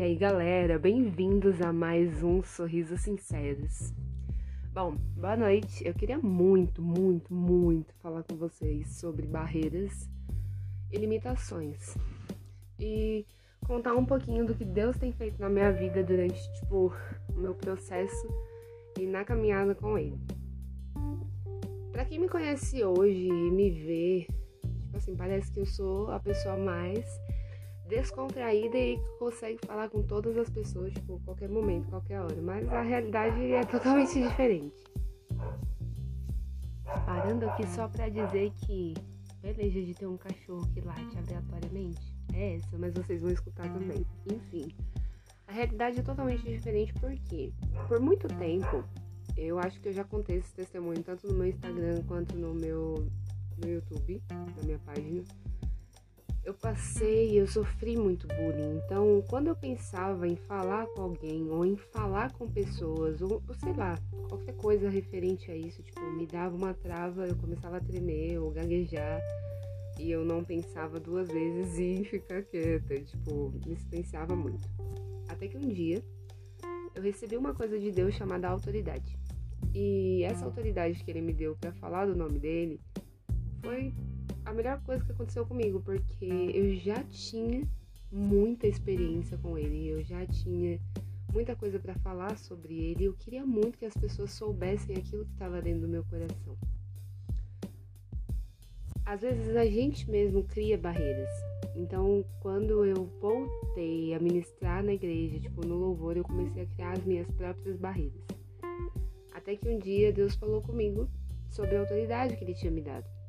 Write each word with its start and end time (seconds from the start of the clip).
E 0.00 0.02
aí, 0.02 0.16
galera, 0.16 0.78
bem-vindos 0.78 1.60
a 1.60 1.74
mais 1.74 2.22
um 2.22 2.42
Sorrisos 2.42 3.02
Sinceros. 3.02 3.92
Bom, 4.72 4.94
boa 5.14 5.36
noite. 5.36 5.86
Eu 5.86 5.92
queria 5.92 6.16
muito, 6.16 6.80
muito, 6.80 7.34
muito 7.34 7.94
falar 7.96 8.22
com 8.22 8.34
vocês 8.34 8.96
sobre 8.96 9.26
barreiras 9.26 10.08
e 10.90 10.96
limitações. 10.96 11.98
E 12.78 13.26
contar 13.66 13.94
um 13.94 14.06
pouquinho 14.06 14.46
do 14.46 14.54
que 14.54 14.64
Deus 14.64 14.96
tem 14.96 15.12
feito 15.12 15.38
na 15.38 15.50
minha 15.50 15.70
vida 15.70 16.02
durante, 16.02 16.40
tipo, 16.54 16.94
o 17.28 17.38
meu 17.38 17.54
processo 17.54 18.26
e 18.98 19.04
na 19.04 19.22
caminhada 19.22 19.74
com 19.74 19.98
Ele. 19.98 20.18
Pra 21.92 22.06
quem 22.06 22.18
me 22.18 22.28
conhece 22.30 22.82
hoje 22.82 23.28
e 23.28 23.50
me 23.50 23.70
vê, 23.70 24.26
tipo 24.62 24.96
assim, 24.96 25.14
parece 25.14 25.52
que 25.52 25.60
eu 25.60 25.66
sou 25.66 26.10
a 26.10 26.18
pessoa 26.18 26.56
mais 26.56 27.04
descontraída 27.90 28.78
e 28.78 28.98
consegue 29.18 29.58
falar 29.66 29.90
com 29.90 30.02
todas 30.02 30.38
as 30.38 30.48
pessoas, 30.48 30.92
tipo, 30.94 31.20
qualquer 31.24 31.48
momento, 31.48 31.90
qualquer 31.90 32.20
hora. 32.20 32.40
Mas 32.40 32.66
a 32.72 32.82
realidade 32.82 33.52
é 33.52 33.64
totalmente 33.64 34.22
diferente. 34.22 34.82
Parando 37.04 37.46
aqui 37.50 37.66
só 37.66 37.88
pra 37.88 38.08
dizer 38.08 38.52
que 38.64 38.94
beleza 39.42 39.82
de 39.82 39.94
ter 39.94 40.06
um 40.06 40.16
cachorro 40.16 40.66
que 40.72 40.80
late 40.80 41.18
aleatoriamente. 41.18 42.16
É 42.32 42.56
essa, 42.56 42.78
mas 42.78 42.94
vocês 42.94 43.20
vão 43.20 43.30
escutar 43.30 43.68
também. 43.72 44.06
Enfim. 44.32 44.68
A 45.48 45.52
realidade 45.52 45.98
é 45.98 46.02
totalmente 46.02 46.44
diferente 46.44 46.94
porque, 46.94 47.52
por 47.88 47.98
muito 47.98 48.28
tempo, 48.28 48.84
eu 49.36 49.58
acho 49.58 49.80
que 49.80 49.88
eu 49.88 49.92
já 49.92 50.04
contei 50.04 50.36
esse 50.36 50.54
testemunho 50.54 51.02
tanto 51.02 51.26
no 51.26 51.34
meu 51.34 51.48
Instagram 51.48 52.02
quanto 52.06 52.36
no 52.36 52.54
meu 52.54 53.06
no 53.58 53.68
YouTube, 53.68 54.22
na 54.30 54.62
minha 54.62 54.78
página 54.78 55.24
eu 56.44 56.54
passei, 56.54 57.38
eu 57.38 57.46
sofri 57.46 57.96
muito 57.96 58.26
bullying. 58.26 58.80
Então, 58.84 59.22
quando 59.28 59.48
eu 59.48 59.56
pensava 59.56 60.26
em 60.26 60.36
falar 60.36 60.86
com 60.86 61.02
alguém 61.02 61.50
ou 61.50 61.64
em 61.64 61.76
falar 61.76 62.32
com 62.32 62.48
pessoas, 62.48 63.20
ou, 63.20 63.42
ou, 63.46 63.54
sei 63.54 63.72
lá, 63.74 63.98
qualquer 64.28 64.54
coisa 64.56 64.88
referente 64.88 65.50
a 65.50 65.56
isso, 65.56 65.82
tipo, 65.82 66.00
me 66.12 66.26
dava 66.26 66.56
uma 66.56 66.72
trava, 66.72 67.26
eu 67.26 67.36
começava 67.36 67.76
a 67.76 67.80
tremer 67.80 68.38
ou 68.38 68.50
gaguejar 68.50 69.20
e 69.98 70.10
eu 70.10 70.24
não 70.24 70.42
pensava 70.42 70.98
duas 70.98 71.28
vezes 71.28 71.78
em 71.78 72.04
ficar 72.04 72.42
quieta, 72.42 72.98
tipo, 73.00 73.52
me 73.66 73.76
silenciava 73.76 74.34
muito. 74.34 74.66
Até 75.28 75.46
que 75.46 75.58
um 75.58 75.68
dia 75.68 76.02
eu 76.94 77.02
recebi 77.02 77.36
uma 77.36 77.54
coisa 77.54 77.78
de 77.78 77.90
Deus 77.90 78.14
chamada 78.14 78.48
autoridade. 78.48 79.18
E 79.74 80.24
essa 80.24 80.44
autoridade 80.46 81.04
que 81.04 81.10
ele 81.10 81.20
me 81.20 81.32
deu 81.32 81.54
para 81.54 81.72
falar 81.72 82.06
do 82.06 82.16
nome 82.16 82.38
dele 82.38 82.80
foi 83.62 83.94
a 84.44 84.52
melhor 84.52 84.80
coisa 84.82 85.04
que 85.04 85.12
aconteceu 85.12 85.44
comigo, 85.46 85.80
porque 85.80 86.24
eu 86.54 86.74
já 86.76 87.02
tinha 87.04 87.66
muita 88.10 88.66
experiência 88.66 89.38
com 89.38 89.56
ele, 89.56 89.88
eu 89.88 90.02
já 90.02 90.26
tinha 90.26 90.80
muita 91.32 91.54
coisa 91.54 91.78
para 91.78 91.94
falar 91.96 92.36
sobre 92.36 92.74
ele, 92.74 93.04
eu 93.04 93.14
queria 93.14 93.46
muito 93.46 93.78
que 93.78 93.86
as 93.86 93.94
pessoas 93.94 94.32
soubessem 94.32 94.96
aquilo 94.96 95.24
que 95.24 95.32
estava 95.32 95.62
dentro 95.62 95.82
do 95.82 95.88
meu 95.88 96.04
coração. 96.04 96.56
Às 99.04 99.22
vezes 99.22 99.56
a 99.56 99.64
gente 99.64 100.08
mesmo 100.10 100.44
cria 100.44 100.78
barreiras. 100.78 101.30
Então, 101.74 102.24
quando 102.40 102.84
eu 102.84 103.06
voltei 103.20 104.14
a 104.14 104.20
ministrar 104.20 104.84
na 104.84 104.92
igreja, 104.92 105.40
tipo, 105.40 105.66
no 105.66 105.76
louvor, 105.76 106.16
eu 106.16 106.24
comecei 106.24 106.62
a 106.62 106.66
criar 106.66 106.92
as 106.92 107.04
minhas 107.04 107.28
próprias 107.32 107.76
barreiras. 107.76 108.20
Até 109.32 109.56
que 109.56 109.68
um 109.68 109.78
dia 109.78 110.12
Deus 110.12 110.34
falou 110.34 110.60
comigo 110.60 111.08
sobre 111.48 111.76
a 111.76 111.80
autoridade 111.80 112.36
que 112.36 112.44
ele 112.44 112.54
tinha 112.54 112.70
me 112.70 112.82
dado 112.82 113.19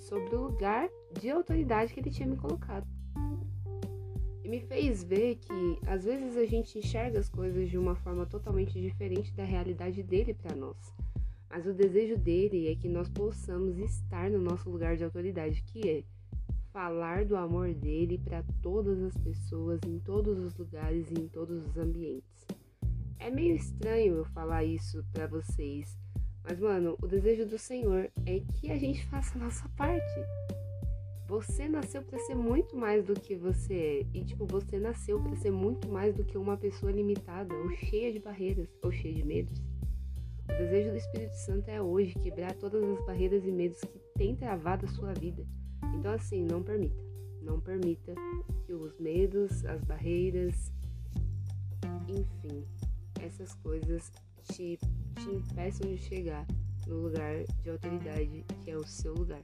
sobre 0.00 0.34
o 0.34 0.44
lugar 0.44 0.88
de 1.20 1.30
autoridade 1.30 1.92
que 1.92 2.00
ele 2.00 2.10
tinha 2.10 2.28
me 2.28 2.36
colocado. 2.36 2.86
E 4.42 4.48
me 4.48 4.60
fez 4.60 5.04
ver 5.04 5.36
que 5.36 5.78
às 5.86 6.04
vezes 6.04 6.36
a 6.36 6.46
gente 6.46 6.78
enxerga 6.78 7.18
as 7.18 7.28
coisas 7.28 7.68
de 7.68 7.78
uma 7.78 7.94
forma 7.94 8.26
totalmente 8.26 8.80
diferente 8.80 9.32
da 9.34 9.44
realidade 9.44 10.02
dele 10.02 10.34
para 10.34 10.56
nós. 10.56 10.94
Mas 11.48 11.66
o 11.66 11.74
desejo 11.74 12.16
dele 12.16 12.68
é 12.68 12.76
que 12.76 12.88
nós 12.88 13.08
possamos 13.08 13.76
estar 13.78 14.30
no 14.30 14.38
nosso 14.38 14.70
lugar 14.70 14.96
de 14.96 15.04
autoridade, 15.04 15.62
que 15.62 15.88
é 15.88 16.04
falar 16.72 17.24
do 17.24 17.36
amor 17.36 17.74
dele 17.74 18.18
para 18.18 18.44
todas 18.62 19.02
as 19.02 19.16
pessoas, 19.18 19.80
em 19.84 19.98
todos 19.98 20.38
os 20.38 20.56
lugares 20.56 21.10
e 21.10 21.14
em 21.14 21.28
todos 21.28 21.66
os 21.66 21.76
ambientes. 21.76 22.46
É 23.18 23.30
meio 23.30 23.54
estranho 23.54 24.14
eu 24.14 24.24
falar 24.26 24.64
isso 24.64 25.04
para 25.12 25.26
vocês, 25.26 25.98
mas, 26.44 26.58
mano, 26.58 26.96
o 27.02 27.06
desejo 27.06 27.46
do 27.46 27.58
Senhor 27.58 28.10
é 28.26 28.40
que 28.54 28.70
a 28.70 28.78
gente 28.78 29.04
faça 29.06 29.36
a 29.38 29.42
nossa 29.42 29.68
parte. 29.70 30.04
Você 31.28 31.68
nasceu 31.68 32.02
para 32.02 32.18
ser 32.20 32.34
muito 32.34 32.76
mais 32.76 33.04
do 33.04 33.14
que 33.14 33.36
você 33.36 33.74
é. 33.74 34.06
E, 34.18 34.24
tipo, 34.24 34.46
você 34.46 34.78
nasceu 34.78 35.22
para 35.22 35.36
ser 35.36 35.50
muito 35.50 35.88
mais 35.88 36.14
do 36.14 36.24
que 36.24 36.36
uma 36.36 36.56
pessoa 36.56 36.90
limitada, 36.90 37.54
ou 37.54 37.70
cheia 37.70 38.12
de 38.12 38.18
barreiras, 38.18 38.68
ou 38.82 38.90
cheia 38.90 39.14
de 39.14 39.22
medos. 39.22 39.62
O 40.44 40.58
desejo 40.58 40.90
do 40.90 40.96
Espírito 40.96 41.34
Santo 41.36 41.68
é 41.68 41.80
hoje 41.80 42.18
quebrar 42.18 42.54
todas 42.54 42.82
as 42.82 43.06
barreiras 43.06 43.44
e 43.44 43.52
medos 43.52 43.80
que 43.80 44.00
têm 44.16 44.34
travado 44.34 44.86
a 44.86 44.88
sua 44.88 45.12
vida. 45.12 45.46
Então, 45.94 46.12
assim, 46.12 46.42
não 46.42 46.62
permita. 46.62 47.00
Não 47.42 47.60
permita 47.60 48.14
que 48.66 48.72
os 48.72 48.98
medos, 48.98 49.64
as 49.64 49.84
barreiras, 49.84 50.72
enfim, 52.08 52.66
essas 53.20 53.54
coisas 53.54 54.10
te, 54.40 54.78
te 54.78 55.30
impeçam 55.30 55.88
de 55.88 55.98
chegar 55.98 56.46
no 56.86 57.02
lugar 57.02 57.44
de 57.62 57.70
autoridade 57.70 58.44
que 58.64 58.70
é 58.70 58.76
o 58.76 58.86
seu 58.86 59.14
lugar. 59.14 59.42